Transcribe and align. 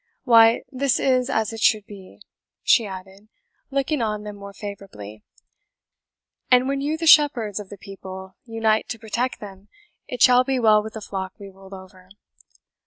"Why, 0.23 0.63
this 0.71 0.99
is 0.99 1.29
as 1.29 1.53
it 1.53 1.59
should 1.61 1.85
be," 1.85 2.23
she 2.63 2.87
added, 2.87 3.29
looking 3.69 4.01
on 4.01 4.23
them 4.23 4.35
more 4.35 4.51
favourably; 4.51 5.21
"and 6.49 6.67
when 6.67 6.81
you 6.81 6.97
the 6.97 7.05
shepherds 7.05 7.59
of 7.59 7.69
the 7.69 7.77
people, 7.77 8.33
unite 8.43 8.89
to 8.89 8.97
protect 8.97 9.39
them, 9.41 9.67
it 10.07 10.19
shall 10.19 10.43
be 10.43 10.57
well 10.59 10.81
with 10.81 10.93
the 10.95 11.01
flock 11.01 11.33
we 11.37 11.49
rule 11.51 11.75
over. 11.75 12.09